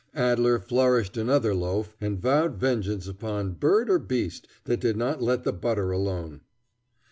[0.15, 5.43] Adler flourished another loaf and vowed vengeance upon bird or beast that did not let
[5.43, 6.41] the butter alone.